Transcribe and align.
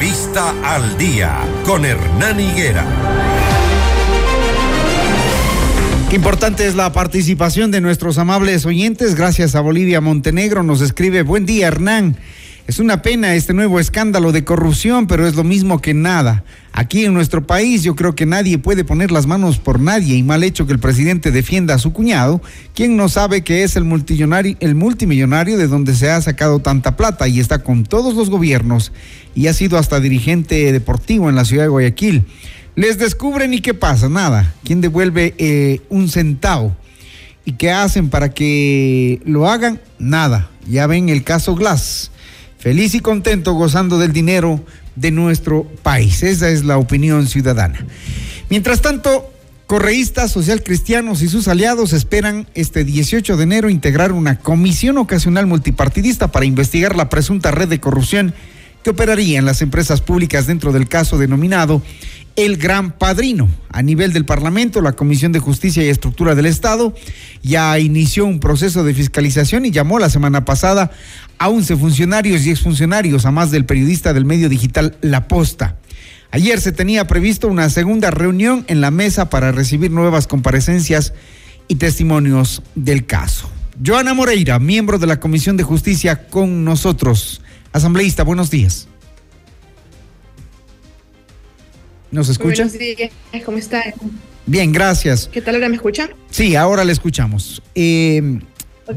Entrevista 0.00 0.54
al 0.64 0.96
día 0.96 1.40
con 1.66 1.84
Hernán 1.84 2.40
Higuera. 2.40 2.86
Qué 6.08 6.16
importante 6.16 6.66
es 6.66 6.74
la 6.74 6.90
participación 6.90 7.70
de 7.70 7.82
nuestros 7.82 8.16
amables 8.16 8.64
oyentes. 8.64 9.14
Gracias 9.14 9.54
a 9.54 9.60
Bolivia 9.60 10.00
Montenegro 10.00 10.62
nos 10.62 10.80
escribe, 10.80 11.20
buen 11.20 11.44
día 11.44 11.66
Hernán. 11.66 12.16
Es 12.70 12.78
una 12.78 13.02
pena 13.02 13.34
este 13.34 13.52
nuevo 13.52 13.80
escándalo 13.80 14.30
de 14.30 14.44
corrupción, 14.44 15.08
pero 15.08 15.26
es 15.26 15.34
lo 15.34 15.42
mismo 15.42 15.80
que 15.80 15.92
nada. 15.92 16.44
Aquí 16.72 17.04
en 17.04 17.12
nuestro 17.12 17.44
país 17.44 17.82
yo 17.82 17.96
creo 17.96 18.14
que 18.14 18.26
nadie 18.26 18.58
puede 18.58 18.84
poner 18.84 19.10
las 19.10 19.26
manos 19.26 19.58
por 19.58 19.80
nadie 19.80 20.14
y 20.14 20.22
mal 20.22 20.44
hecho 20.44 20.68
que 20.68 20.72
el 20.72 20.78
presidente 20.78 21.32
defienda 21.32 21.74
a 21.74 21.78
su 21.78 21.92
cuñado, 21.92 22.40
quien 22.72 22.96
no 22.96 23.08
sabe 23.08 23.42
que 23.42 23.64
es 23.64 23.74
el 23.74 23.82
multimillonario, 23.82 24.56
el 24.60 24.76
multimillonario 24.76 25.58
de 25.58 25.66
donde 25.66 25.96
se 25.96 26.10
ha 26.10 26.20
sacado 26.20 26.60
tanta 26.60 26.96
plata 26.96 27.26
y 27.26 27.40
está 27.40 27.58
con 27.58 27.82
todos 27.82 28.14
los 28.14 28.30
gobiernos 28.30 28.92
y 29.34 29.48
ha 29.48 29.52
sido 29.52 29.76
hasta 29.76 29.98
dirigente 29.98 30.70
deportivo 30.70 31.28
en 31.28 31.34
la 31.34 31.44
ciudad 31.44 31.64
de 31.64 31.70
Guayaquil. 31.70 32.24
Les 32.76 32.98
descubren 32.98 33.52
y 33.52 33.62
qué 33.62 33.74
pasa, 33.74 34.08
nada. 34.08 34.54
¿Quién 34.62 34.80
devuelve 34.80 35.34
eh, 35.38 35.80
un 35.88 36.08
centavo? 36.08 36.76
¿Y 37.44 37.54
qué 37.54 37.72
hacen 37.72 38.10
para 38.10 38.28
que 38.32 39.20
lo 39.24 39.48
hagan? 39.48 39.80
Nada. 39.98 40.50
Ya 40.68 40.86
ven 40.86 41.08
el 41.08 41.24
caso 41.24 41.56
Glass 41.56 42.09
feliz 42.60 42.94
y 42.94 43.00
contento 43.00 43.54
gozando 43.54 43.98
del 43.98 44.12
dinero 44.12 44.62
de 44.94 45.10
nuestro 45.10 45.64
país. 45.82 46.22
Esa 46.22 46.50
es 46.50 46.64
la 46.64 46.76
opinión 46.78 47.26
ciudadana. 47.26 47.84
Mientras 48.50 48.82
tanto, 48.82 49.32
correístas, 49.66 50.30
socialcristianos 50.30 51.22
y 51.22 51.28
sus 51.28 51.48
aliados 51.48 51.94
esperan 51.94 52.46
este 52.54 52.84
18 52.84 53.36
de 53.36 53.42
enero 53.42 53.70
integrar 53.70 54.12
una 54.12 54.38
comisión 54.38 54.98
ocasional 54.98 55.46
multipartidista 55.46 56.28
para 56.28 56.44
investigar 56.44 56.96
la 56.96 57.08
presunta 57.08 57.50
red 57.50 57.68
de 57.68 57.80
corrupción 57.80 58.34
que 58.82 58.90
operaría 58.90 59.38
en 59.38 59.44
las 59.44 59.62
empresas 59.62 60.00
públicas 60.00 60.46
dentro 60.46 60.72
del 60.72 60.88
caso 60.88 61.18
denominado 61.18 61.82
el 62.36 62.56
gran 62.56 62.92
padrino. 62.92 63.48
A 63.70 63.82
nivel 63.82 64.12
del 64.12 64.24
Parlamento, 64.24 64.80
la 64.80 64.92
Comisión 64.92 65.32
de 65.32 65.40
Justicia 65.40 65.84
y 65.84 65.88
Estructura 65.88 66.34
del 66.34 66.46
Estado 66.46 66.94
ya 67.42 67.78
inició 67.78 68.24
un 68.24 68.40
proceso 68.40 68.84
de 68.84 68.94
fiscalización 68.94 69.66
y 69.66 69.70
llamó 69.70 69.98
la 69.98 70.10
semana 70.10 70.44
pasada 70.44 70.90
a 71.38 71.48
11 71.48 71.76
funcionarios 71.76 72.46
y 72.46 72.50
exfuncionarios, 72.50 73.26
a 73.26 73.30
más 73.30 73.50
del 73.50 73.66
periodista 73.66 74.12
del 74.12 74.24
medio 74.24 74.48
digital 74.48 74.96
La 75.00 75.28
Posta. 75.28 75.76
Ayer 76.32 76.60
se 76.60 76.72
tenía 76.72 77.06
previsto 77.06 77.48
una 77.48 77.68
segunda 77.70 78.10
reunión 78.10 78.64
en 78.68 78.80
la 78.80 78.90
mesa 78.90 79.30
para 79.30 79.50
recibir 79.50 79.90
nuevas 79.90 80.26
comparecencias 80.26 81.12
y 81.66 81.76
testimonios 81.76 82.62
del 82.74 83.04
caso. 83.04 83.50
Joana 83.84 84.14
Moreira, 84.14 84.58
miembro 84.58 84.98
de 84.98 85.06
la 85.06 85.18
Comisión 85.18 85.56
de 85.56 85.64
Justicia, 85.64 86.28
con 86.28 86.64
nosotros. 86.64 87.40
Asambleísta, 87.72 88.24
buenos 88.24 88.50
días. 88.50 88.88
¿Nos 92.10 92.28
escucha? 92.28 92.64
Buenos 92.64 92.78
días, 92.78 93.10
¿cómo 93.44 93.58
está? 93.58 93.82
Bien, 94.46 94.72
gracias. 94.72 95.28
¿Qué 95.32 95.40
tal 95.40 95.54
ahora 95.54 95.68
me 95.68 95.76
escuchan? 95.76 96.10
Sí, 96.30 96.56
ahora 96.56 96.84
le 96.84 96.92
escuchamos. 96.92 97.62
Eh, 97.76 98.40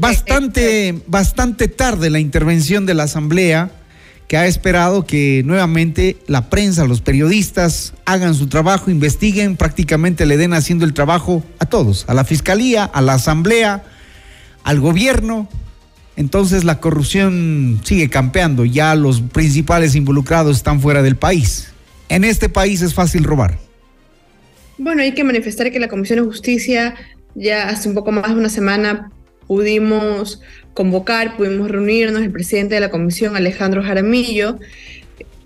bastante, 0.00 0.88
este. 0.88 1.02
bastante 1.06 1.68
tarde 1.68 2.10
la 2.10 2.18
intervención 2.18 2.86
de 2.86 2.94
la 2.94 3.04
Asamblea, 3.04 3.70
que 4.26 4.36
ha 4.36 4.46
esperado 4.46 5.06
que 5.06 5.42
nuevamente 5.44 6.16
la 6.26 6.50
prensa, 6.50 6.86
los 6.86 7.02
periodistas 7.02 7.92
hagan 8.04 8.34
su 8.34 8.48
trabajo, 8.48 8.90
investiguen, 8.90 9.56
prácticamente 9.56 10.26
le 10.26 10.36
den 10.36 10.54
haciendo 10.54 10.84
el 10.84 10.94
trabajo 10.94 11.44
a 11.60 11.66
todos, 11.66 12.06
a 12.08 12.14
la 12.14 12.24
Fiscalía, 12.24 12.84
a 12.84 13.00
la 13.00 13.14
Asamblea, 13.14 13.84
al 14.64 14.80
gobierno. 14.80 15.48
Entonces 16.16 16.64
la 16.64 16.80
corrupción 16.80 17.80
sigue 17.84 18.08
campeando, 18.08 18.64
ya 18.64 18.94
los 18.94 19.20
principales 19.20 19.94
involucrados 19.94 20.56
están 20.56 20.80
fuera 20.80 21.02
del 21.02 21.16
país 21.16 21.74
en 22.08 22.24
este 22.24 22.48
país 22.48 22.82
es 22.82 22.94
fácil 22.94 23.24
robar? 23.24 23.58
Bueno, 24.78 25.02
hay 25.02 25.14
que 25.14 25.24
manifestar 25.24 25.70
que 25.70 25.80
la 25.80 25.88
Comisión 25.88 26.20
de 26.20 26.26
Justicia 26.26 26.94
ya 27.34 27.68
hace 27.68 27.88
un 27.88 27.94
poco 27.94 28.12
más 28.12 28.28
de 28.28 28.34
una 28.34 28.48
semana 28.48 29.10
pudimos 29.46 30.40
convocar, 30.74 31.36
pudimos 31.36 31.70
reunirnos, 31.70 32.22
el 32.22 32.30
presidente 32.30 32.74
de 32.74 32.80
la 32.80 32.90
comisión, 32.90 33.36
Alejandro 33.36 33.82
Jaramillo, 33.82 34.58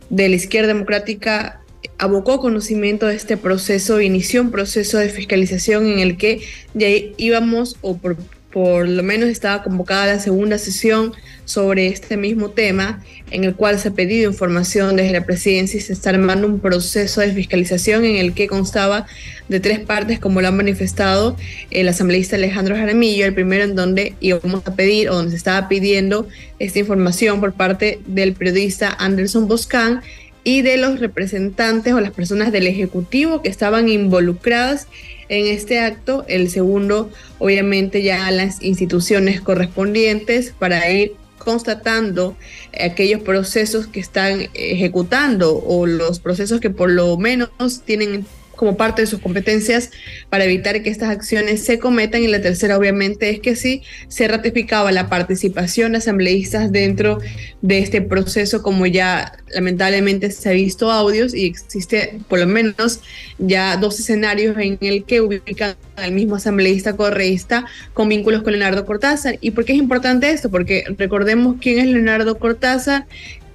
de 0.09 0.29
la 0.29 0.37
izquierda 0.37 0.69
democrática, 0.69 1.61
abocó 1.99 2.39
conocimiento 2.39 3.07
de 3.07 3.17
este 3.17 3.37
proceso, 3.37 4.01
inició 4.01 4.43
un 4.43 4.51
proceso 4.51 4.99
de 4.99 5.09
fiscalización 5.09 5.87
en 5.87 5.99
el 5.99 6.17
que 6.17 6.41
ya 6.75 6.89
íbamos, 7.17 7.77
o 7.81 7.99
por 7.99 8.17
por 8.59 8.89
lo 8.89 9.05
menos 9.05 9.29
estaba 9.29 9.63
convocada 9.63 10.15
la 10.15 10.19
segunda 10.19 10.59
sesión 10.59 11.13
sobre 11.45 11.87
este 11.87 12.17
mismo 12.17 12.51
tema, 12.51 13.05
en 13.31 13.45
el 13.45 13.55
cual 13.55 13.79
se 13.79 13.87
ha 13.87 13.93
pedido 13.93 14.29
información 14.29 14.97
desde 14.97 15.13
la 15.13 15.25
presidencia 15.25 15.79
y 15.79 15.81
se 15.81 15.93
está 15.93 16.11
armando 16.11 16.49
un 16.49 16.59
proceso 16.59 17.21
de 17.21 17.33
fiscalización 17.33 18.05
en 18.05 18.17
el 18.17 18.35
que 18.35 18.49
constaba 18.49 19.07
de 19.49 19.61
tres 19.61 19.79
partes, 19.79 20.19
como 20.19 20.41
lo 20.41 20.49
han 20.49 20.57
manifestado 20.57 21.37
el 21.71 21.87
asambleísta 21.87 22.35
Alejandro 22.35 22.75
Jaramillo, 22.75 23.27
el 23.27 23.33
primero 23.33 23.63
en 23.63 23.77
donde 23.77 24.15
íbamos 24.19 24.67
a 24.67 24.75
pedir 24.75 25.09
o 25.09 25.15
donde 25.15 25.31
se 25.31 25.37
estaba 25.37 25.69
pidiendo 25.69 26.27
esta 26.59 26.81
información 26.81 27.39
por 27.39 27.53
parte 27.53 28.01
del 28.09 28.33
periodista 28.33 28.93
Anderson 28.99 29.47
Boscan 29.47 30.03
y 30.43 30.63
de 30.63 30.79
los 30.79 30.99
representantes 30.99 31.95
o 31.95 32.01
las 32.01 32.11
personas 32.11 32.51
del 32.51 32.67
Ejecutivo 32.67 33.41
que 33.41 33.51
estaban 33.51 33.89
involucradas 33.89 34.89
en 35.29 35.47
este 35.47 35.81
acto. 35.81 36.25
El 36.29 36.51
segundo, 36.51 37.11
obviamente, 37.39 38.03
ya 38.03 38.27
a 38.27 38.31
las 38.31 38.63
instituciones 38.63 39.41
correspondientes 39.41 40.55
para 40.59 40.91
ir 40.91 41.15
constatando 41.39 42.37
aquellos 42.79 43.23
procesos 43.23 43.87
que 43.87 44.01
están 44.01 44.49
ejecutando 44.55 45.57
o 45.57 45.87
los 45.87 46.21
procesos 46.21 46.61
que 46.61 46.71
por 46.71 46.91
lo 46.91 47.17
menos 47.17 47.51
tienen 47.85 48.27
como 48.59 48.77
parte 48.77 49.03
de 49.03 49.07
sus 49.07 49.21
competencias 49.21 49.91
para 50.29 50.45
evitar 50.45 50.83
que 50.83 50.91
estas 50.91 51.11
acciones 51.11 51.65
se 51.65 51.79
cometan. 51.79 52.23
Y 52.23 52.27
la 52.27 52.43
tercera, 52.43 52.77
obviamente, 52.77 53.31
es 53.31 53.39
que 53.39 53.55
sí 53.55 53.83
se 54.09 54.27
ratificaba 54.27 54.91
la 54.91 55.09
participación 55.09 55.93
de 55.93 55.99
asambleístas 55.99 56.73
dentro 56.73 57.21
de 57.63 57.79
este 57.79 58.03
proceso, 58.03 58.63
como 58.63 58.87
ya 58.87 59.33
lamentablemente 59.55 60.31
se 60.33 60.49
ha 60.49 60.53
visto 60.53 60.91
audios 60.91 61.35
y 61.35 61.47
existe 61.47 62.19
por 62.29 62.41
lo 62.41 62.47
menos 62.47 63.01
ya 63.39 63.77
dos 63.77 64.01
escenarios 64.01 64.57
en 64.59 64.77
el 64.81 65.05
que 65.05 65.21
ubican 65.21 65.77
al 65.97 66.13
mismo 66.13 66.37
asambleísta 66.37 66.97
correísta 66.97 67.65
con 67.95 68.09
vínculos 68.09 68.43
con 68.43 68.53
Leonardo 68.53 68.85
Cortázar. 68.85 69.39
¿Y 69.41 69.53
por 69.53 69.65
qué 69.65 69.73
es 69.73 69.79
importante 69.79 70.31
esto? 70.31 70.51
Porque 70.51 70.85
recordemos 70.99 71.57
quién 71.61 71.79
es 71.79 71.87
Leonardo 71.87 72.39
Cortázar, 72.39 73.07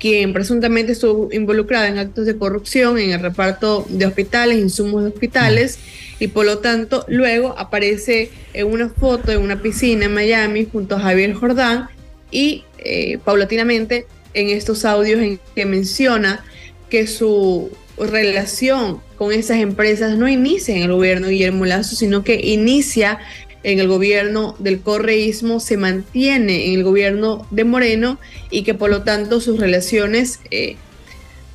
quien 0.03 0.34
presuntamente 0.34 0.91
estuvo 0.91 1.30
involucrada 1.31 1.88
en 1.88 1.97
actos 1.97 2.25
de 2.25 2.36
corrupción 2.38 3.00
en 3.00 3.12
el 3.12 3.22
reparto 3.22 3.86
de 3.88 4.06
hospitales, 4.06 4.58
insumos 4.58 5.02
de 5.02 5.08
hospitales, 5.12 5.80
y 6.19 6.28
por 6.28 6.46
lo 6.46 6.58
tanto 6.58 7.06
luego 7.08 7.58
aparece 7.58 8.30
en 8.53 8.68
una 8.68 8.90
foto 8.90 9.31
en 9.31 9.40
una 9.40 9.62
piscina 9.62 10.03
en 10.03 10.13
Miami 10.13 10.68
junto 10.69 10.97
a 10.97 11.00
Javier 11.00 11.34
Jordán 11.34 11.88
y 12.31 12.66
eh, 12.80 13.18
paulatinamente 13.24 14.06
en 14.34 14.50
estos 14.50 14.84
audios 14.84 15.22
en 15.22 15.40
que 15.56 15.66
menciona 15.66 16.44
que 16.90 17.08
su 17.08 17.72
relación 17.97 19.00
con 19.18 19.31
esas 19.31 19.59
empresas 19.59 20.18
no 20.18 20.28
inicia 20.28 20.75
en 20.75 20.84
el 20.84 20.92
gobierno 20.92 21.28
de 21.28 21.34
Guillermo 21.34 21.66
Lazo, 21.66 21.96
sino 21.96 22.25
que 22.25 22.42
inicia 22.44 23.19
en 23.63 23.79
el 23.79 23.88
gobierno 23.88 24.56
del 24.59 24.81
correísmo 24.81 25.59
se 25.59 25.78
mantiene 25.78 26.68
en 26.68 26.74
el 26.75 26.84
gobierno 26.84 27.47
de 27.50 27.63
Moreno 27.63 28.19
y 28.51 28.63
que 28.63 28.74
por 28.74 28.90
lo 28.90 29.03
tanto 29.03 29.40
sus 29.40 29.59
relaciones 29.59 30.40
eh, 30.51 30.75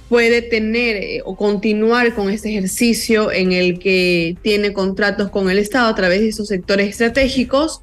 puede 0.08 0.40
tener 0.42 0.96
eh, 0.96 1.20
o 1.24 1.36
continuar 1.36 2.14
con 2.14 2.30
este 2.30 2.48
ejercicio 2.48 3.30
en 3.30 3.52
el 3.52 3.78
que 3.78 4.36
tiene 4.42 4.72
contratos 4.72 5.30
con 5.30 5.50
el 5.50 5.58
Estado 5.58 5.88
a 5.88 5.94
través 5.94 6.20
de 6.20 6.28
esos 6.28 6.48
sectores 6.48 6.88
estratégicos, 6.88 7.82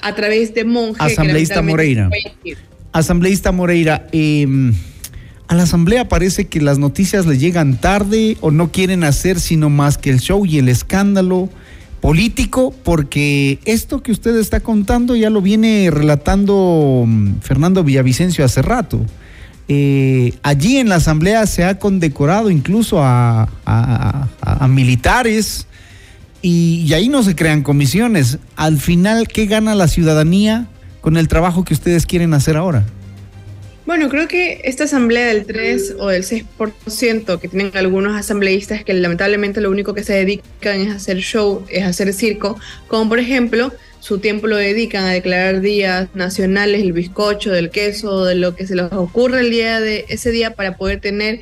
a 0.00 0.14
través 0.14 0.54
de 0.54 0.64
monjes. 0.64 1.12
Asambleísta 1.12 1.62
Moreira. 1.62 2.10
Asambleísta 2.90 3.52
Moreira, 3.52 4.08
em, 4.12 4.74
a 5.46 5.54
la 5.54 5.62
Asamblea 5.62 6.08
parece 6.08 6.46
que 6.46 6.60
las 6.60 6.78
noticias 6.78 7.26
le 7.26 7.38
llegan 7.38 7.80
tarde 7.80 8.36
o 8.40 8.50
no 8.50 8.72
quieren 8.72 9.04
hacer 9.04 9.38
sino 9.38 9.70
más 9.70 9.98
que 9.98 10.10
el 10.10 10.18
show 10.18 10.44
y 10.44 10.58
el 10.58 10.68
escándalo 10.68 11.48
político, 12.02 12.74
porque 12.82 13.60
esto 13.64 14.02
que 14.02 14.10
usted 14.10 14.36
está 14.36 14.58
contando 14.58 15.14
ya 15.14 15.30
lo 15.30 15.40
viene 15.40 15.88
relatando 15.90 17.04
mm, 17.06 17.36
Fernando 17.40 17.84
Villavicencio 17.84 18.44
hace 18.44 18.60
rato. 18.60 19.00
Eh, 19.68 20.34
allí 20.42 20.78
en 20.78 20.88
la 20.88 20.96
Asamblea 20.96 21.46
se 21.46 21.64
ha 21.64 21.78
condecorado 21.78 22.50
incluso 22.50 22.98
a, 23.00 23.48
militares 24.68 25.68
y, 26.42 26.84
y, 26.86 26.92
ahí 26.92 27.08
no 27.08 27.22
se 27.22 27.36
crean 27.36 27.62
comisiones. 27.62 28.38
Al 28.56 28.78
final, 28.78 29.28
¿qué 29.28 29.46
gana 29.46 29.76
la 29.76 29.86
ciudadanía 29.86 30.66
con 31.00 31.16
el 31.16 31.28
trabajo 31.28 31.64
que 31.64 31.72
ustedes 31.72 32.04
quieren 32.04 32.34
hacer 32.34 32.56
ahora? 32.56 32.84
Bueno, 33.84 34.08
creo 34.08 34.28
que 34.28 34.60
esta 34.64 34.84
asamblea 34.84 35.26
del 35.26 35.44
3 35.44 35.96
o 35.98 36.08
del 36.08 36.22
6% 36.22 37.40
que 37.40 37.48
tienen 37.48 37.72
algunos 37.76 38.14
asambleístas 38.16 38.84
que 38.84 38.94
lamentablemente 38.94 39.60
lo 39.60 39.70
único 39.70 39.92
que 39.92 40.04
se 40.04 40.12
dedican 40.12 40.80
es 40.80 40.94
hacer 40.94 41.18
show, 41.18 41.64
es 41.68 41.84
hacer 41.84 42.12
circo, 42.14 42.58
como 42.86 43.08
por 43.08 43.18
ejemplo 43.18 43.72
su 43.98 44.18
tiempo 44.18 44.46
lo 44.46 44.56
dedican 44.56 45.04
a 45.04 45.10
declarar 45.10 45.60
días 45.60 46.08
nacionales, 46.14 46.82
el 46.82 46.92
bizcocho, 46.92 47.50
del 47.50 47.70
queso, 47.70 48.24
de 48.24 48.36
lo 48.36 48.54
que 48.54 48.66
se 48.66 48.76
les 48.76 48.92
ocurre 48.92 49.40
el 49.40 49.50
día 49.50 49.80
de 49.80 50.04
ese 50.08 50.30
día 50.30 50.54
para 50.54 50.76
poder 50.76 51.00
tener 51.00 51.40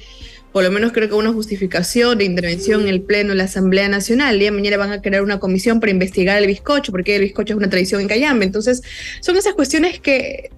por 0.53 0.65
lo 0.65 0.71
menos 0.71 0.93
creo 0.93 1.09
que 1.09 1.15
una 1.15 1.33
justificación 1.33 2.19
de 2.19 2.25
intervención 2.25 2.83
en 2.83 2.89
el 2.89 3.03
Pleno 3.03 3.31
de 3.31 3.37
la 3.37 3.45
Asamblea 3.45 3.89
Nacional. 3.89 4.35
El 4.35 4.41
día 4.41 4.51
de 4.51 4.57
mañana 4.57 4.77
van 4.79 4.93
a 4.93 5.01
crear 5.01 5.23
una 5.23 5.39
comisión 5.39 5.79
para 5.79 5.93
investigar 5.93 6.39
el 6.39 6.49
bizcocho, 6.49 6.91
porque 6.91 7.15
el 7.15 7.23
bizcocho 7.23 7.53
es 7.53 7.57
una 7.57 7.71
tradición 7.71 8.01
en 8.01 8.09
Cayambe. 8.09 8.47
Entonces, 8.47 8.83
son 9.21 9.37
esas 9.37 9.55
cuestiones 9.55 10.01
que 10.01 10.51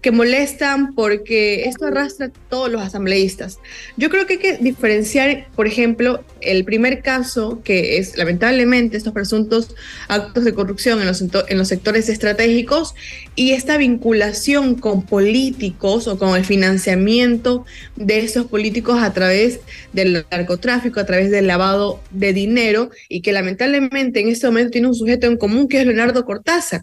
que 0.00 0.10
molestan 0.10 0.94
porque 0.94 1.64
esto 1.64 1.86
arrastra 1.86 2.26
a 2.26 2.30
todos 2.48 2.70
los 2.70 2.82
asambleístas. 2.82 3.58
Yo 3.96 4.10
creo 4.10 4.26
que 4.26 4.34
hay 4.34 4.38
que 4.38 4.56
diferenciar, 4.58 5.48
por 5.54 5.66
ejemplo, 5.66 6.24
el 6.40 6.64
primer 6.64 7.02
caso, 7.02 7.60
que 7.64 7.98
es 7.98 8.16
lamentablemente 8.16 8.96
estos 8.96 9.12
presuntos 9.12 9.74
actos 10.08 10.44
de 10.44 10.54
corrupción 10.54 11.00
en 11.00 11.06
los, 11.06 11.20
en 11.22 11.58
los 11.58 11.68
sectores 11.68 12.08
estratégicos 12.08 12.94
y 13.34 13.52
esta 13.52 13.76
vinculación 13.76 14.74
con 14.76 15.02
políticos 15.02 16.08
o 16.08 16.18
con 16.18 16.36
el 16.36 16.44
financiamiento 16.44 17.64
de 17.96 18.20
esos 18.20 18.46
políticos 18.46 19.02
a 19.02 19.12
través 19.12 19.60
del 19.92 20.24
narcotráfico, 20.30 21.00
a 21.00 21.06
través 21.06 21.30
del 21.30 21.46
lavado 21.46 22.00
de 22.10 22.32
dinero 22.32 22.90
y 23.08 23.20
que 23.22 23.32
lamentablemente 23.32 24.20
en 24.20 24.28
este 24.28 24.46
momento 24.46 24.70
tiene 24.70 24.88
un 24.88 24.94
sujeto 24.94 25.26
en 25.26 25.36
común 25.36 25.68
que 25.68 25.80
es 25.80 25.86
Leonardo 25.86 26.24
Cortázar. 26.24 26.82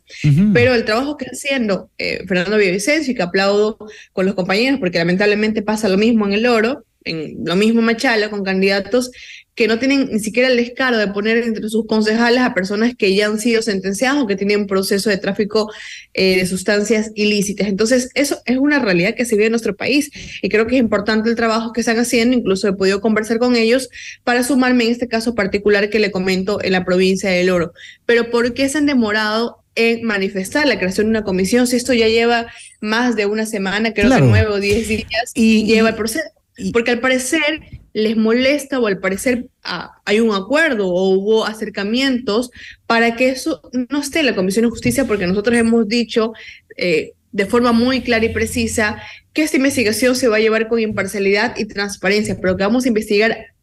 Pero 0.54 0.74
el 0.74 0.86
trabajo 0.86 1.18
que 1.18 1.26
está 1.26 1.36
haciendo 1.36 1.90
eh, 1.98 2.24
Fernando 2.28 2.58
Y 2.88 3.16
que 3.16 3.24
aplaudo 3.24 3.78
con 4.12 4.26
los 4.26 4.36
compañeros, 4.36 4.80
porque 4.80 4.98
lamentablemente 4.98 5.62
pasa 5.62 5.90
lo 5.90 5.98
mismo 5.98 6.26
en 6.26 6.34
el 6.34 6.46
oro, 6.46 6.86
en 7.06 7.44
lo 7.46 7.56
mismo 7.56 7.82
Machala, 7.82 8.30
con 8.30 8.44
candidatos 8.44 9.12
que 9.56 9.68
no 9.68 9.78
tienen 9.78 10.10
ni 10.12 10.20
siquiera 10.20 10.50
el 10.50 10.58
descaro 10.58 10.98
de 10.98 11.08
poner 11.08 11.38
entre 11.38 11.70
sus 11.70 11.86
concejales 11.86 12.42
a 12.42 12.56
personas 12.56 12.96
que 12.96 13.14
ya 13.14 13.28
han 13.28 13.40
sido 13.40 13.62
sentenciadas 13.62 14.22
o 14.22 14.26
que 14.26 14.36
tienen 14.36 14.66
proceso 14.66 15.10
de 15.10 15.18
tráfico 15.18 15.72
eh, 16.14 16.38
de 16.38 16.46
sustancias 16.48 17.12
ilícitas. 17.14 17.68
Entonces, 17.68 18.10
eso 18.16 18.42
es 18.46 18.58
una 18.58 18.80
realidad 18.80 19.14
que 19.16 19.26
se 19.26 19.36
vive 19.36 19.46
en 19.46 19.52
nuestro 19.52 19.76
país 19.76 20.10
y 20.42 20.50
creo 20.50 20.66
que 20.66 20.76
es 20.76 20.82
importante 20.82 21.30
el 21.30 21.36
trabajo 21.36 21.72
que 21.72 21.82
están 21.82 22.00
haciendo, 22.00 22.36
incluso 22.36 22.68
he 22.68 22.74
podido 22.74 23.00
conversar 23.00 23.38
con 23.38 23.56
ellos 23.56 23.90
para 24.24 24.44
sumarme 24.44 24.86
en 24.86 24.92
este 24.92 25.08
caso 25.08 25.36
particular 25.36 25.90
que 25.90 26.00
le 26.00 26.12
comento 26.12 26.64
en 26.64 26.72
la 26.72 26.84
provincia 26.84 27.30
del 27.30 27.52
Oro. 27.52 27.74
Pero 28.08 28.32
¿por 28.32 28.54
qué 28.54 28.68
se 28.70 28.80
han 28.80 28.88
demorado 28.88 29.63
en 29.76 30.04
manifestar 30.04 30.68
la 30.68 30.78
creación 30.78 31.08
de 31.08 31.12
una 31.12 31.24
comisión 31.24 31.68
si 31.68 31.76
esto 31.76 31.94
ya 31.94 32.08
lleva 32.08 32.48
más 32.82 33.16
de 33.16 33.26
una 33.26 33.46
semana, 33.46 33.94
creo 33.94 34.10
que 34.10 34.22
nueve 34.22 34.50
o 34.50 34.60
diez 34.60 34.88
días, 34.88 35.32
y 35.34 35.66
lleva 35.66 35.90
el 35.90 35.96
proceso? 35.96 36.26
Porque 36.72 36.92
al 36.92 37.00
parecer 37.00 37.62
les 37.94 38.18
molesta 38.18 38.80
o 38.80 38.88
al 38.88 39.00
parecer 39.00 39.48
ah, 39.64 40.02
hay 40.06 40.20
un 40.20 40.36
acuerdo 40.36 40.88
o 40.88 41.10
hubo 41.10 41.46
acercamientos 41.46 42.52
para 42.88 43.16
que 43.16 43.30
eso 43.30 43.62
no 43.90 44.02
esté 44.02 44.20
en 44.20 44.28
la 44.28 44.36
Comisión 44.36 44.66
de 44.66 44.72
Justicia, 44.72 45.06
porque 45.06 45.28
nosotros 45.28 45.58
hemos 45.58 45.88
dicho 45.88 46.34
eh, 46.78 47.14
de 47.32 47.46
forma 47.46 47.72
muy 47.72 48.02
clara 48.02 48.26
y 48.26 48.30
precisa 48.30 49.02
que 49.34 49.44
esta 49.44 49.58
investigación 49.58 50.16
se 50.16 50.28
va 50.28 50.38
a 50.38 50.40
llevar 50.40 50.68
con 50.68 50.80
imparcialidad 50.80 51.56
y 51.58 51.66
transparencia, 51.66 52.38
pero 52.40 52.56
que 52.56 52.64
vamos 52.64 52.86
a 52.86 52.88
investigar 52.88 53.54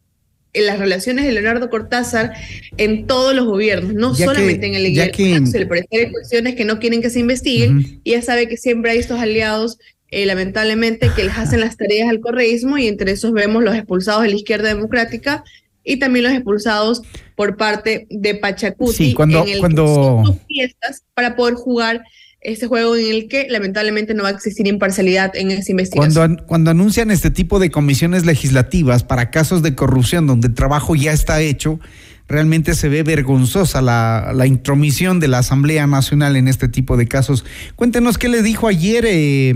en 0.53 0.65
las 0.65 0.79
relaciones 0.79 1.25
de 1.25 1.31
Leonardo 1.31 1.69
Cortázar 1.69 2.33
en 2.77 3.07
todos 3.07 3.33
los 3.35 3.45
gobiernos, 3.45 3.93
no 3.93 4.13
solamente 4.15 4.67
en 4.67 4.75
el 4.75 4.83
legal. 4.83 5.11
Se 5.47 5.59
le 5.59 6.11
cuestiones 6.11 6.55
que 6.55 6.65
no 6.65 6.79
quieren 6.79 7.01
que 7.01 7.09
se 7.09 7.19
investiguen 7.19 8.01
y 8.03 8.11
ya 8.11 8.21
sabe 8.21 8.47
que 8.47 8.57
siempre 8.57 8.91
hay 8.91 8.99
estos 8.99 9.19
aliados 9.19 9.79
eh, 10.13 10.25
lamentablemente, 10.25 11.09
que 11.15 11.23
les 11.23 11.37
hacen 11.37 11.61
las 11.61 11.77
tareas 11.77 12.09
al 12.09 12.19
correísmo 12.19 12.77
y 12.77 12.87
entre 12.87 13.11
esos 13.11 13.31
vemos 13.31 13.63
los 13.63 13.75
expulsados 13.75 14.23
de 14.23 14.29
la 14.29 14.35
izquierda 14.35 14.67
democrática 14.67 15.45
y 15.85 15.97
también 15.97 16.25
los 16.25 16.33
expulsados 16.33 17.01
por 17.35 17.55
parte 17.55 18.07
de 18.09 18.35
Pachacuti 18.35 18.93
sí, 18.93 19.13
cuando, 19.13 19.43
en 19.43 19.53
el 19.53 19.59
cuando... 19.59 20.37
fiestas 20.47 21.03
para 21.13 21.37
poder 21.37 21.55
jugar 21.55 22.03
este 22.41 22.65
juego 22.65 22.95
en 22.95 23.13
el 23.13 23.27
que 23.27 23.47
lamentablemente 23.49 24.15
no 24.15 24.23
va 24.23 24.29
a 24.29 24.31
existir 24.31 24.67
imparcialidad 24.67 25.35
en 25.35 25.51
esa 25.51 25.71
investigación. 25.71 26.13
Cuando, 26.13 26.45
cuando 26.45 26.71
anuncian 26.71 27.11
este 27.11 27.29
tipo 27.29 27.59
de 27.59 27.69
comisiones 27.69 28.25
legislativas 28.25 29.03
para 29.03 29.29
casos 29.29 29.61
de 29.61 29.75
corrupción 29.75 30.25
donde 30.25 30.47
el 30.47 30.55
trabajo 30.55 30.95
ya 30.95 31.13
está 31.13 31.39
hecho, 31.41 31.79
realmente 32.27 32.73
se 32.73 32.89
ve 32.89 33.03
vergonzosa 33.03 33.81
la, 33.81 34.31
la, 34.33 34.47
intromisión 34.47 35.19
de 35.19 35.27
la 35.27 35.39
Asamblea 35.39 35.85
Nacional 35.85 36.35
en 36.35 36.47
este 36.47 36.67
tipo 36.67 36.97
de 36.97 37.07
casos. 37.07 37.45
Cuéntenos 37.75 38.17
qué 38.17 38.27
le 38.27 38.41
dijo 38.41 38.67
ayer 38.67 39.05
eh, 39.07 39.53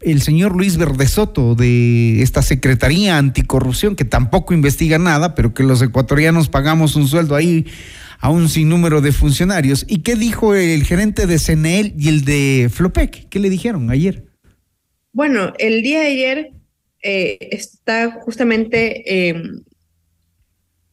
el 0.00 0.20
señor 0.20 0.54
Luis 0.54 0.76
Verdesoto 0.76 1.54
de 1.54 2.20
esta 2.22 2.42
Secretaría 2.42 3.16
Anticorrupción, 3.16 3.96
que 3.96 4.04
tampoco 4.04 4.52
investiga 4.52 4.98
nada, 4.98 5.34
pero 5.34 5.54
que 5.54 5.62
los 5.62 5.80
ecuatorianos 5.80 6.48
pagamos 6.48 6.96
un 6.96 7.08
sueldo 7.08 7.36
ahí 7.36 7.66
a 8.22 8.30
un 8.30 8.48
sinnúmero 8.48 9.02
de 9.02 9.12
funcionarios. 9.12 9.84
¿Y 9.86 9.98
qué 9.98 10.16
dijo 10.16 10.54
el 10.54 10.84
gerente 10.84 11.26
de 11.26 11.38
CNEL 11.38 11.94
y 11.98 12.08
el 12.08 12.24
de 12.24 12.70
Flopec? 12.72 13.28
¿Qué 13.28 13.38
le 13.38 13.50
dijeron 13.50 13.90
ayer? 13.90 14.24
Bueno, 15.12 15.52
el 15.58 15.82
día 15.82 16.00
de 16.00 16.06
ayer 16.06 16.52
eh, 17.02 17.36
está 17.50 18.10
justamente... 18.12 19.28
Eh, 19.30 19.42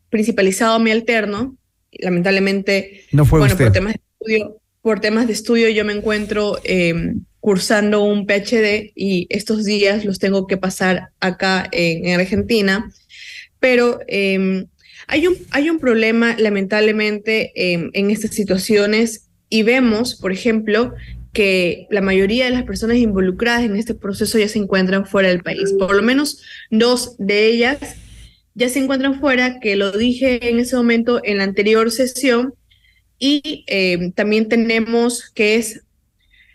principalizado 0.10 0.80
mi 0.80 0.92
alterno. 0.92 1.56
Lamentablemente, 1.92 3.06
no 3.12 3.26
fue 3.26 3.40
bueno, 3.40 3.54
usted. 3.54 3.66
por 3.66 3.74
temas 3.74 3.94
de 3.94 4.02
estudio, 4.20 4.62
por 4.82 5.00
temas 5.00 5.28
de 5.28 5.34
estudio 5.34 5.70
yo 5.70 5.86
me 5.86 5.94
encuentro 5.94 6.60
em, 6.64 7.24
cursando 7.40 8.04
un 8.04 8.28
PhD 8.28 8.92
y 8.96 9.28
estos 9.30 9.66
días 9.66 10.06
los 10.06 10.20
tengo 10.20 10.46
que 10.46 10.58
pasar 10.58 11.10
acá 11.20 11.68
en, 11.72 12.20
Argentina. 12.20 12.92
Pero 13.60 14.00
em, 14.08 14.68
hay, 15.10 15.26
un, 15.26 15.36
hay 15.52 15.70
un 15.72 15.80
problema, 15.80 16.36
lamentablemente, 16.38 17.52
em, 17.56 17.90
en 17.94 18.12
estas 18.12 18.36
situaciones 18.36 19.28
y 19.50 19.64
vemos, 19.64 20.16
por 20.16 20.32
ejemplo, 20.32 20.94
que 21.34 21.88
la 21.90 22.02
mayoría 22.02 22.46
de 22.46 22.52
las 22.52 22.64
personas 22.64 22.98
involucradas 22.98 23.64
en 23.64 23.76
este 23.76 23.96
proceso 23.96 24.38
ya 24.38 24.48
se 24.48 24.60
encuentran 24.60 25.08
fuera 25.08 25.30
del 25.30 25.42
país. 25.42 25.74
Por 25.78 25.96
lo 25.96 26.04
menos 26.04 26.44
dos 26.70 27.16
de 27.18 27.48
ellas 27.48 27.80
ya 28.54 28.70
se 28.70 28.80
encuentran 28.80 29.20
fuera, 29.20 29.60
que 29.60 29.76
lo 29.76 29.92
dije 29.92 30.48
en 30.48 30.60
ese 30.60 30.76
momento 30.76 31.22
en 31.24 31.40
la 31.40 31.44
anterior 31.44 31.90
sesión, 31.92 32.54
y 33.18 33.66
eh, 33.68 34.12
también 34.16 34.48
tenemos 34.48 35.30
que 35.32 35.56
es 35.56 35.82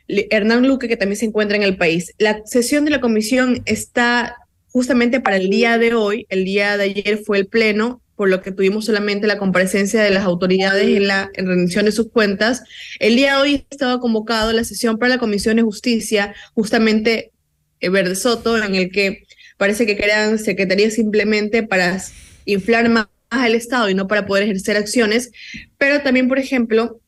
Hernán 0.06 0.66
Luque, 0.66 0.86
que 0.86 0.96
también 0.96 1.18
se 1.18 1.26
encuentra 1.26 1.56
en 1.56 1.64
el 1.64 1.76
país. 1.76 2.14
La 2.18 2.42
sesión 2.44 2.84
de 2.84 2.92
la 2.92 3.00
comisión 3.00 3.62
está 3.64 4.36
justamente 4.68 5.20
para 5.20 5.36
el 5.36 5.50
día 5.50 5.76
de 5.76 5.94
hoy, 5.94 6.26
el 6.28 6.44
día 6.44 6.76
de 6.76 6.84
ayer 6.84 7.18
fue 7.18 7.38
el 7.38 7.46
pleno, 7.46 8.00
por 8.16 8.28
lo 8.28 8.42
que 8.42 8.52
tuvimos 8.52 8.84
solamente 8.84 9.26
la 9.26 9.38
comparecencia 9.38 10.02
de 10.02 10.10
las 10.10 10.24
autoridades 10.24 10.86
en 10.86 11.08
la 11.08 11.30
en 11.34 11.46
rendición 11.46 11.86
de 11.86 11.92
sus 11.92 12.10
cuentas. 12.10 12.62
El 13.00 13.16
día 13.16 13.36
de 13.36 13.42
hoy 13.42 13.66
estaba 13.70 14.00
convocado 14.00 14.52
la 14.52 14.64
sesión 14.64 14.98
para 14.98 15.10
la 15.10 15.18
Comisión 15.18 15.56
de 15.56 15.62
Justicia, 15.62 16.34
justamente 16.54 17.32
eh, 17.80 17.88
Verde 17.88 18.14
Soto, 18.14 18.62
en 18.62 18.74
el 18.74 18.90
que 18.90 19.24
parece 19.56 19.86
que 19.86 19.96
crean 19.96 20.38
secretarías 20.38 20.94
simplemente 20.94 21.62
para 21.62 22.00
inflar 22.44 22.88
más 22.88 23.06
al 23.30 23.54
Estado 23.54 23.88
y 23.88 23.94
no 23.94 24.06
para 24.06 24.26
poder 24.26 24.44
ejercer 24.44 24.76
acciones, 24.76 25.32
pero 25.78 26.02
también, 26.02 26.28
por 26.28 26.38
ejemplo, 26.38 27.00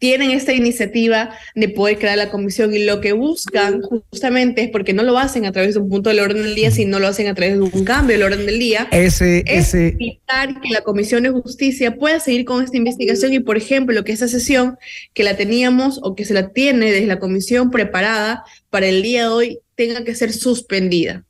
tienen 0.00 0.30
esta 0.30 0.54
iniciativa 0.54 1.30
de 1.54 1.68
poder 1.68 1.98
crear 1.98 2.16
la 2.16 2.30
comisión 2.30 2.74
y 2.74 2.84
lo 2.84 3.00
que 3.02 3.12
buscan 3.12 3.82
justamente 3.82 4.62
es 4.62 4.70
porque 4.70 4.94
no 4.94 5.02
lo 5.02 5.18
hacen 5.18 5.44
a 5.44 5.52
través 5.52 5.74
de 5.74 5.80
un 5.80 5.90
punto 5.90 6.08
del 6.08 6.20
orden 6.20 6.42
del 6.42 6.54
día, 6.54 6.70
sino 6.70 6.98
lo 6.98 7.06
hacen 7.06 7.28
a 7.28 7.34
través 7.34 7.54
de 7.54 7.60
un 7.60 7.84
cambio 7.84 8.16
del 8.16 8.24
orden 8.24 8.46
del 8.46 8.58
día. 8.58 8.88
Ese, 8.90 9.44
es 9.46 9.74
evitar 9.74 10.58
que 10.62 10.70
la 10.70 10.80
Comisión 10.80 11.22
de 11.22 11.30
Justicia 11.30 11.94
pueda 11.96 12.18
seguir 12.18 12.46
con 12.46 12.64
esta 12.64 12.78
investigación 12.78 13.34
y, 13.34 13.40
por 13.40 13.58
ejemplo, 13.58 14.02
que 14.02 14.12
esa 14.12 14.26
sesión 14.26 14.78
que 15.12 15.22
la 15.22 15.36
teníamos 15.36 16.00
o 16.02 16.16
que 16.16 16.24
se 16.24 16.32
la 16.32 16.48
tiene 16.48 16.90
desde 16.90 17.06
la 17.06 17.18
comisión 17.18 17.70
preparada 17.70 18.42
para 18.70 18.86
el 18.86 19.02
día 19.02 19.24
de 19.24 19.28
hoy 19.28 19.58
tenga 19.74 20.02
que 20.02 20.14
ser 20.14 20.32
suspendida. 20.32 21.26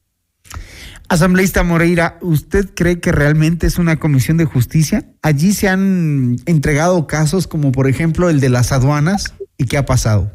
Asambleísta 1.10 1.64
Moreira, 1.64 2.18
¿usted 2.20 2.70
cree 2.72 3.00
que 3.00 3.10
realmente 3.10 3.66
es 3.66 3.78
una 3.78 3.98
comisión 3.98 4.36
de 4.36 4.44
justicia? 4.44 5.10
Allí 5.22 5.52
se 5.54 5.66
han 5.66 6.36
entregado 6.46 7.08
casos 7.08 7.48
como 7.48 7.72
por 7.72 7.88
ejemplo 7.88 8.30
el 8.30 8.38
de 8.38 8.48
las 8.48 8.70
aduanas 8.70 9.34
y 9.58 9.64
qué 9.64 9.76
ha 9.76 9.84
pasado. 9.84 10.30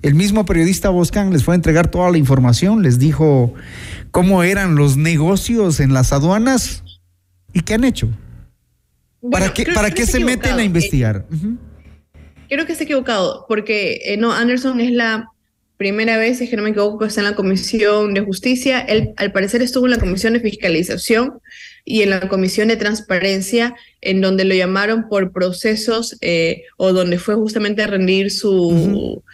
El 0.00 0.14
mismo 0.14 0.44
periodista 0.44 0.90
Boscan 0.90 1.32
les 1.32 1.42
fue 1.42 1.54
a 1.54 1.56
entregar 1.56 1.90
toda 1.90 2.08
la 2.12 2.18
información, 2.18 2.84
les 2.84 3.00
dijo 3.00 3.54
cómo 4.12 4.44
eran 4.44 4.76
los 4.76 4.96
negocios 4.96 5.80
en 5.80 5.92
las 5.92 6.12
aduanas 6.12 6.84
y 7.52 7.62
qué 7.62 7.74
han 7.74 7.82
hecho. 7.82 8.08
¿Para 9.28 9.52
qué, 9.52 9.72
para 9.74 9.90
qué 9.90 10.06
se 10.06 10.24
meten 10.24 10.56
a 10.56 10.62
investigar? 10.62 11.26
Creo 12.48 12.64
que 12.64 12.76
se 12.76 12.84
ha 12.84 12.84
equivocado, 12.84 13.44
porque 13.48 13.98
eh, 14.04 14.16
no, 14.16 14.32
Anderson 14.32 14.78
es 14.78 14.92
la 14.92 15.31
primera 15.82 16.16
vez, 16.16 16.40
es 16.40 16.48
que 16.48 16.56
no 16.56 16.62
me 16.62 16.70
equivoco, 16.70 17.04
está 17.04 17.22
en 17.22 17.24
la 17.24 17.34
Comisión 17.34 18.14
de 18.14 18.20
Justicia. 18.20 18.78
Él, 18.78 19.14
al 19.16 19.32
parecer, 19.32 19.62
estuvo 19.62 19.86
en 19.86 19.90
la 19.90 19.98
Comisión 19.98 20.32
de 20.32 20.38
Fiscalización 20.38 21.40
y 21.84 22.02
en 22.02 22.10
la 22.10 22.28
Comisión 22.28 22.68
de 22.68 22.76
Transparencia, 22.76 23.74
en 24.00 24.20
donde 24.20 24.44
lo 24.44 24.54
llamaron 24.54 25.08
por 25.08 25.32
procesos 25.32 26.16
eh, 26.20 26.62
o 26.76 26.92
donde 26.92 27.18
fue 27.18 27.34
justamente 27.34 27.82
a 27.82 27.88
rendir 27.88 28.30
su. 28.30 29.24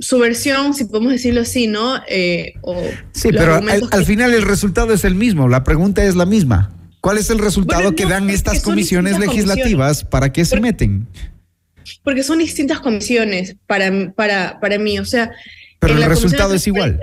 Su 0.00 0.18
versión, 0.18 0.74
si 0.74 0.84
podemos 0.84 1.12
decirlo 1.12 1.42
así, 1.42 1.68
¿no? 1.68 2.02
Eh, 2.08 2.54
sí, 3.12 3.28
pero 3.30 3.54
al, 3.54 4.04
final 4.04 4.34
el 4.34 4.42
resultado 4.42 4.92
es 4.92 5.04
el 5.04 5.14
mismo, 5.14 5.48
la 5.48 5.62
pregunta 5.62 6.04
es 6.04 6.16
la 6.16 6.26
misma. 6.26 6.72
¿Cuál 7.00 7.16
es 7.16 7.30
el 7.30 7.38
resultado 7.38 7.94
que 7.94 8.04
dan 8.04 8.28
estas 8.28 8.60
comisiones 8.60 9.20
legislativas? 9.20 10.04
¿Para 10.04 10.32
qué 10.32 10.44
se 10.44 10.60
meten? 10.60 11.06
Porque 12.02 12.22
son 12.22 12.38
distintas 12.38 12.80
comisiones 12.80 13.56
para, 13.66 14.12
para, 14.14 14.58
para 14.60 14.78
mí. 14.78 14.98
O 14.98 15.04
sea, 15.04 15.30
pero 15.78 15.94
el 15.94 16.04
resultado 16.04 16.54
es 16.54 16.66
igual. 16.66 16.98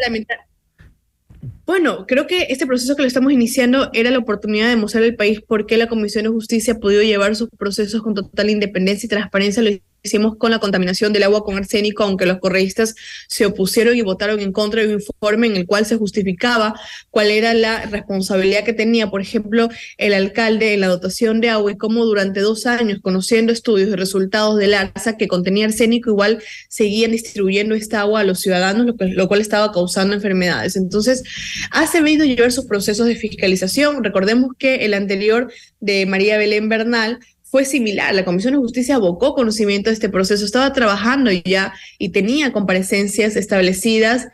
Bueno, 1.66 2.06
creo 2.06 2.28
que 2.28 2.48
este 2.50 2.66
proceso 2.66 2.96
que 2.96 3.04
lo 3.04 3.08
estamos 3.08 3.32
iniciando 3.32 3.90
era 3.94 4.12
la 4.12 4.18
oportunidad 4.18 4.68
de 4.68 4.76
mostrar 4.76 5.04
al 5.04 5.16
país 5.16 5.42
por 5.42 5.66
qué 5.66 5.78
la 5.78 5.88
Comisión 5.88 6.24
de 6.24 6.30
Justicia 6.30 6.74
ha 6.74 6.80
podido 6.80 7.02
llevar 7.02 7.36
sus 7.36 7.50
procesos 7.50 8.02
con 8.02 8.14
total 8.14 8.50
independencia 8.50 9.06
y 9.06 9.10
transparencia. 9.10 9.64
Lo 9.64 9.70
hicimos 10.03 10.36
con 10.38 10.51
la 10.51 10.60
contaminación 10.60 11.13
del 11.13 11.24
agua 11.24 11.43
con 11.43 11.58
arsénico, 11.58 12.03
aunque 12.03 12.25
los 12.25 12.39
correístas 12.39 12.96
se 13.27 13.46
opusieron 13.46 13.96
y 13.96 14.01
votaron 14.01 14.39
en 14.39 14.51
contra 14.51 14.81
de 14.81 14.88
un 14.88 14.93
informe 15.01 15.48
en 15.48 15.55
el 15.55 15.65
cual 15.65 15.86
se 15.86 15.98
justificaba 15.98 16.79
cuál 17.10 17.29
era 17.29 17.53
la 17.53 17.86
responsabilidad 17.86 18.63
que 18.63 18.74
tenía, 18.74 19.10
por 19.10 19.22
ejemplo, 19.22 19.70
el 19.98 20.13
alcalde 20.13 20.74
en 20.74 20.81
la 20.81 20.88
dotación 20.88 21.39
de 21.39 21.50
agua 21.50 21.72
y 21.72 21.77
cómo 21.77 22.03
durante 22.05 22.39
dos 22.41 22.65
años, 22.65 23.00
conociendo 23.01 23.53
estudios 23.53 23.89
y 23.89 23.96
resultados 23.96 24.58
del 24.58 24.74
ARSA 24.74 25.17
que 25.17 25.27
contenía 25.27 25.65
arsénico, 25.65 26.10
igual 26.10 26.41
seguían 26.67 27.12
distribuyendo 27.12 27.75
esta 27.75 28.01
agua 28.01 28.22
a 28.22 28.24
los 28.24 28.39
ciudadanos, 28.39 28.96
lo, 29.00 29.27
cual 29.27 29.41
estaba 29.41 29.72
causando 29.72 30.13
enfermedades. 30.13 30.75
Entonces, 30.75 31.24
ha 31.72 31.86
llevar 32.25 32.51
sus 32.51 32.65
procesos 32.65 33.08
de 33.08 33.15
fiscalización. 33.15 34.03
Recordemos 34.03 34.51
que 34.58 34.86
el 34.86 34.93
anterior 34.93 35.51
de 35.79 36.05
María 36.05 36.38
Belén 36.38 36.70
Bernal 36.70 37.20
fue 37.51 37.65
similar. 37.65 38.15
La 38.15 38.24
Comisión 38.24 38.53
de 38.53 38.60
Justicia 38.60 38.96
abocó 38.96 39.36
conocimiento 39.36 39.89
de 39.89 39.93
este 39.93 40.08
proceso, 40.08 40.46
estaba 40.46 40.72
trabajando 40.72 41.29
ya 41.31 41.74
y 42.00 42.10
tenía 42.10 42.53
comparecencias 42.53 43.36
establecidas, 43.36 44.29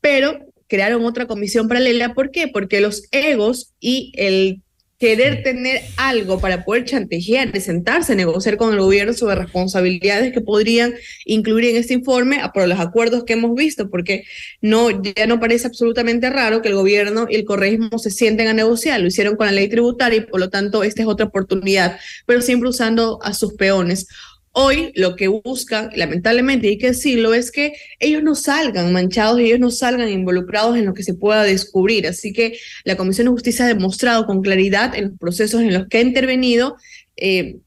pero 0.00 0.38
crearon 0.68 1.04
otra 1.04 1.26
comisión 1.26 1.66
paralela. 1.66 2.14
¿Por 2.14 2.30
qué? 2.30 2.46
Porque 2.46 2.80
los 2.80 3.08
egos 3.10 3.74
y 3.80 4.12
el 4.14 4.62
querer 5.00 5.42
tener 5.42 5.80
algo 5.96 6.40
para 6.40 6.62
poder 6.62 6.84
chantajear, 6.84 7.50
de 7.50 7.60
sentarse 7.62 8.12
a 8.12 8.16
negociar 8.16 8.58
con 8.58 8.74
el 8.74 8.80
gobierno 8.80 9.14
sobre 9.14 9.34
responsabilidades 9.34 10.30
que 10.30 10.42
podrían 10.42 10.94
incluir 11.24 11.70
en 11.70 11.76
este 11.76 11.94
informe 11.94 12.38
por 12.52 12.68
los 12.68 12.78
acuerdos 12.78 13.24
que 13.24 13.32
hemos 13.32 13.54
visto, 13.54 13.88
porque 13.88 14.24
no, 14.60 15.02
ya 15.02 15.26
no 15.26 15.40
parece 15.40 15.68
absolutamente 15.68 16.28
raro 16.28 16.60
que 16.60 16.68
el 16.68 16.74
gobierno 16.74 17.26
y 17.30 17.36
el 17.36 17.46
correísmo 17.46 17.98
se 17.98 18.10
sienten 18.10 18.48
a 18.48 18.52
negociar, 18.52 19.00
lo 19.00 19.06
hicieron 19.06 19.36
con 19.36 19.46
la 19.46 19.52
ley 19.52 19.68
tributaria 19.68 20.18
y 20.18 20.26
por 20.26 20.38
lo 20.38 20.50
tanto 20.50 20.84
esta 20.84 21.00
es 21.00 21.08
otra 21.08 21.26
oportunidad, 21.26 21.98
pero 22.26 22.42
siempre 22.42 22.68
usando 22.68 23.18
a 23.22 23.32
sus 23.32 23.54
peones. 23.54 24.06
Hoy 24.52 24.92
lo 24.96 25.14
que 25.14 25.28
buscan, 25.28 25.90
lamentablemente 25.94 26.66
hay 26.68 26.76
que 26.76 26.88
decirlo, 26.88 27.34
es 27.34 27.52
que 27.52 27.74
ellos 28.00 28.22
no 28.22 28.34
salgan 28.34 28.92
manchados 28.92 29.40
y 29.40 29.44
ellos 29.44 29.60
no 29.60 29.70
salgan 29.70 30.08
involucrados 30.08 30.76
en 30.76 30.86
lo 30.86 30.94
que 30.94 31.04
se 31.04 31.14
pueda 31.14 31.44
descubrir. 31.44 32.08
Así 32.08 32.32
que 32.32 32.58
la 32.84 32.96
Comisión 32.96 33.26
de 33.26 33.32
Justicia 33.32 33.64
ha 33.64 33.68
demostrado 33.68 34.26
con 34.26 34.42
claridad 34.42 34.94
en 34.96 35.10
los 35.10 35.18
procesos 35.18 35.60
en 35.60 35.72
los 35.72 35.86
que 35.86 35.98
ha 35.98 36.02
intervenido, 36.02 36.76
eh, 37.16 37.58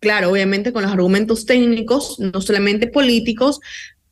claro, 0.00 0.30
obviamente 0.30 0.72
con 0.72 0.82
los 0.82 0.92
argumentos 0.92 1.44
técnicos, 1.44 2.18
no 2.18 2.40
solamente 2.40 2.86
políticos, 2.86 3.60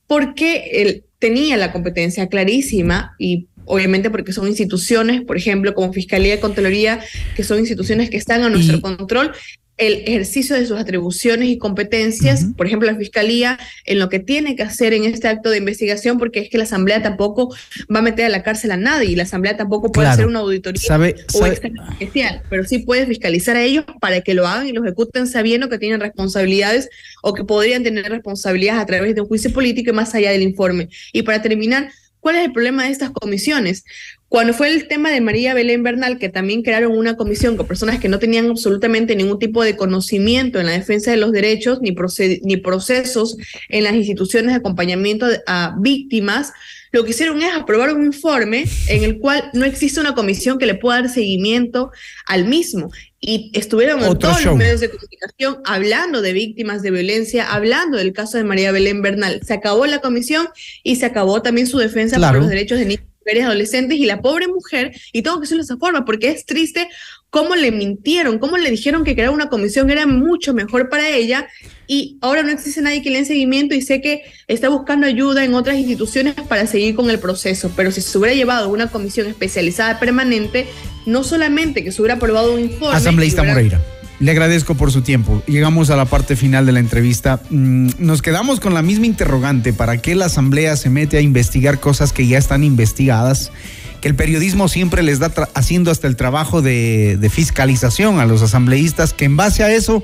porque 0.06 0.82
él 0.82 1.04
tenía 1.18 1.56
la 1.56 1.72
competencia 1.72 2.28
clarísima 2.28 3.14
y 3.18 3.48
obviamente 3.64 4.10
porque 4.10 4.32
son 4.32 4.46
instituciones, 4.48 5.22
por 5.22 5.38
ejemplo, 5.38 5.74
como 5.74 5.94
Fiscalía 5.94 6.34
y 6.34 6.40
Contraloría, 6.40 7.00
que 7.34 7.42
son 7.42 7.58
instituciones 7.58 8.10
que 8.10 8.18
están 8.18 8.42
a 8.42 8.50
nuestro 8.50 8.80
control 8.80 9.32
el 9.78 10.04
ejercicio 10.06 10.56
de 10.56 10.64
sus 10.64 10.78
atribuciones 10.78 11.48
y 11.48 11.58
competencias, 11.58 12.46
por 12.56 12.66
ejemplo, 12.66 12.90
la 12.90 12.96
Fiscalía, 12.96 13.58
en 13.84 13.98
lo 13.98 14.08
que 14.08 14.20
tiene 14.20 14.56
que 14.56 14.62
hacer 14.62 14.94
en 14.94 15.04
este 15.04 15.28
acto 15.28 15.50
de 15.50 15.58
investigación, 15.58 16.18
porque 16.18 16.40
es 16.40 16.48
que 16.48 16.56
la 16.56 16.64
Asamblea 16.64 17.02
tampoco 17.02 17.54
va 17.94 17.98
a 17.98 18.02
meter 18.02 18.24
a 18.24 18.28
la 18.30 18.42
cárcel 18.42 18.70
a 18.70 18.76
nadie 18.76 19.10
y 19.10 19.16
la 19.16 19.24
Asamblea 19.24 19.56
tampoco 19.56 19.92
puede 19.92 20.08
hacer 20.08 20.26
una 20.26 20.40
auditoría 20.40 20.98
o 21.34 21.46
especial, 21.46 22.42
pero 22.48 22.64
sí 22.64 22.78
puede 22.78 23.06
fiscalizar 23.06 23.56
a 23.56 23.62
ellos 23.62 23.84
para 24.00 24.22
que 24.22 24.34
lo 24.34 24.46
hagan 24.46 24.66
y 24.66 24.72
lo 24.72 24.82
ejecuten 24.82 25.26
sabiendo 25.26 25.68
que 25.68 25.78
tienen 25.78 26.00
responsabilidades 26.00 26.88
o 27.22 27.34
que 27.34 27.44
podrían 27.44 27.82
tener 27.82 28.08
responsabilidades 28.10 28.82
a 28.82 28.86
través 28.86 29.14
de 29.14 29.20
un 29.20 29.28
juicio 29.28 29.52
político 29.52 29.90
y 29.90 29.94
más 29.94 30.14
allá 30.14 30.30
del 30.30 30.42
informe. 30.42 30.88
Y 31.12 31.22
para 31.22 31.42
terminar, 31.42 31.90
¿cuál 32.20 32.36
es 32.36 32.44
el 32.44 32.52
problema 32.52 32.84
de 32.84 32.90
estas 32.90 33.10
comisiones? 33.10 33.84
Cuando 34.28 34.54
fue 34.54 34.74
el 34.74 34.88
tema 34.88 35.10
de 35.10 35.20
María 35.20 35.54
Belén 35.54 35.84
Bernal, 35.84 36.18
que 36.18 36.28
también 36.28 36.62
crearon 36.62 36.96
una 36.96 37.16
comisión 37.16 37.56
con 37.56 37.66
personas 37.66 38.00
que 38.00 38.08
no 38.08 38.18
tenían 38.18 38.50
absolutamente 38.50 39.14
ningún 39.14 39.38
tipo 39.38 39.62
de 39.62 39.76
conocimiento 39.76 40.58
en 40.58 40.66
la 40.66 40.72
defensa 40.72 41.12
de 41.12 41.16
los 41.16 41.30
derechos 41.30 41.80
ni, 41.80 41.94
ni 42.42 42.56
procesos 42.56 43.36
en 43.68 43.84
las 43.84 43.94
instituciones 43.94 44.50
de 44.50 44.56
acompañamiento 44.56 45.26
a 45.46 45.76
víctimas, 45.78 46.52
lo 46.90 47.04
que 47.04 47.10
hicieron 47.10 47.40
es 47.42 47.54
aprobar 47.54 47.94
un 47.94 48.04
informe 48.04 48.64
en 48.88 49.04
el 49.04 49.18
cual 49.18 49.50
no 49.52 49.64
existe 49.64 50.00
una 50.00 50.14
comisión 50.14 50.58
que 50.58 50.66
le 50.66 50.74
pueda 50.74 51.02
dar 51.02 51.10
seguimiento 51.10 51.90
al 52.26 52.46
mismo. 52.46 52.90
Y 53.20 53.50
estuvieron 53.54 54.02
en 54.02 54.18
todos 54.18 54.44
los 54.44 54.56
medios 54.56 54.80
de 54.80 54.90
comunicación 54.90 55.58
hablando 55.64 56.22
de 56.22 56.32
víctimas 56.32 56.82
de 56.82 56.90
violencia, 56.90 57.52
hablando 57.52 57.96
del 57.98 58.12
caso 58.12 58.38
de 58.38 58.44
María 58.44 58.72
Belén 58.72 59.02
Bernal. 59.02 59.40
Se 59.44 59.54
acabó 59.54 59.86
la 59.86 60.00
comisión 60.00 60.48
y 60.82 60.96
se 60.96 61.06
acabó 61.06 61.42
también 61.42 61.66
su 61.66 61.78
defensa 61.78 62.18
por 62.18 62.40
los 62.40 62.48
derechos 62.48 62.78
de 62.78 62.86
niños 62.86 63.15
mujeres, 63.26 63.44
adolescentes 63.44 63.98
y 63.98 64.06
la 64.06 64.22
pobre 64.22 64.46
mujer, 64.46 64.92
y 65.12 65.22
tengo 65.22 65.36
que 65.36 65.42
decirlo 65.42 65.62
de 65.62 65.66
esa 65.66 65.76
forma, 65.76 66.04
porque 66.04 66.30
es 66.30 66.46
triste 66.46 66.88
cómo 67.30 67.56
le 67.56 67.72
mintieron, 67.72 68.38
cómo 68.38 68.56
le 68.56 68.70
dijeron 68.70 69.04
que 69.04 69.14
crear 69.14 69.30
una 69.30 69.48
comisión 69.48 69.90
era 69.90 70.06
mucho 70.06 70.54
mejor 70.54 70.88
para 70.88 71.08
ella, 71.10 71.48
y 71.88 72.18
ahora 72.20 72.42
no 72.42 72.50
existe 72.50 72.80
nadie 72.80 73.02
que 73.02 73.10
le 73.10 73.18
dé 73.18 73.24
seguimiento 73.24 73.74
y 73.74 73.82
sé 73.82 74.00
que 74.00 74.22
está 74.46 74.68
buscando 74.68 75.06
ayuda 75.06 75.44
en 75.44 75.54
otras 75.54 75.76
instituciones 75.76 76.34
para 76.34 76.66
seguir 76.66 76.94
con 76.94 77.10
el 77.10 77.18
proceso, 77.18 77.72
pero 77.76 77.90
si 77.90 78.00
se 78.00 78.16
hubiera 78.16 78.34
llevado 78.34 78.68
una 78.68 78.88
comisión 78.88 79.26
especializada 79.26 79.98
permanente, 79.98 80.66
no 81.04 81.24
solamente 81.24 81.84
que 81.84 81.92
se 81.92 82.00
hubiera 82.00 82.14
aprobado 82.14 82.54
un 82.54 82.60
informe... 82.60 82.96
Asambleísta 82.96 83.42
Moreira 83.42 83.80
le 84.18 84.30
agradezco 84.30 84.74
por 84.74 84.90
su 84.92 85.02
tiempo. 85.02 85.42
Llegamos 85.46 85.90
a 85.90 85.96
la 85.96 86.06
parte 86.06 86.36
final 86.36 86.66
de 86.66 86.72
la 86.72 86.80
entrevista. 86.80 87.40
Mm, 87.50 87.90
nos 87.98 88.22
quedamos 88.22 88.60
con 88.60 88.74
la 88.74 88.82
misma 88.82 89.06
interrogante. 89.06 89.72
¿Para 89.72 89.98
qué 89.98 90.14
la 90.14 90.26
Asamblea 90.26 90.76
se 90.76 90.90
mete 90.90 91.18
a 91.18 91.20
investigar 91.20 91.80
cosas 91.80 92.12
que 92.12 92.26
ya 92.26 92.38
están 92.38 92.64
investigadas? 92.64 93.52
Que 94.00 94.08
el 94.08 94.14
periodismo 94.14 94.68
siempre 94.68 95.02
les 95.02 95.18
da 95.18 95.32
haciendo 95.54 95.90
hasta 95.90 96.06
el 96.06 96.16
trabajo 96.16 96.62
de, 96.62 97.30
fiscalización 97.30 98.18
a 98.18 98.26
los 98.26 98.42
asambleístas 98.42 99.12
que 99.12 99.26
en 99.26 99.36
base 99.36 99.64
a 99.64 99.72
eso 99.72 100.02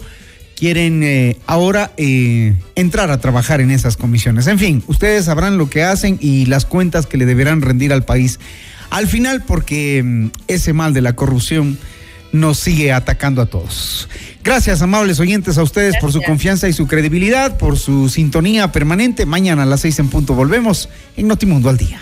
quieren 0.57 1.03
eh, 1.03 1.39
ahora 1.47 1.93
eh, 1.97 2.55
entrar 2.75 3.11
a 3.11 3.19
trabajar 3.21 3.61
en 3.61 3.71
esas 3.71 3.97
comisiones. 3.97 4.47
En 4.47 4.59
fin, 4.59 4.83
ustedes 4.87 5.25
sabrán 5.25 5.57
lo 5.57 5.71
que 5.71 5.83
hacen 5.83 6.19
y 6.21 6.47
las 6.47 6.67
cuentas 6.67 7.07
que 7.07 7.17
le 7.17 7.27
deberán 7.27 7.63
rendir 7.63 7.93
al 7.93 8.05
país. 8.05 8.39
Al 8.91 9.07
final, 9.07 9.43
porque 9.43 10.03
mm, 10.05 10.27
ese 10.49 10.75
mal 10.75 10.93
de 10.93 11.01
la 11.01 11.15
corrupción 11.15 11.79
nos 12.33 12.59
sigue 12.59 12.93
atacando 12.93 13.43
a 13.43 13.47
todos. 13.47 14.09
Gracias, 14.43 14.83
amables 14.83 15.21
oyentes, 15.21 15.59
a 15.59 15.63
ustedes 15.63 15.97
por 16.01 16.13
su 16.13 16.21
confianza 16.23 16.69
y 16.69 16.73
su 16.73 16.87
credibilidad, 16.87 17.59
por 17.59 17.79
su 17.79 18.09
sintonía 18.09 18.73
permanente. 18.73 19.27
Mañana 19.27 19.63
a 19.63 19.67
las 19.67 19.81
seis 19.81 19.99
en 19.99 20.09
punto 20.09 20.35
volvemos 20.35 20.89
en 21.17 21.29
Notimundo 21.29 21.69
al 21.69 21.77
Día. 21.77 22.01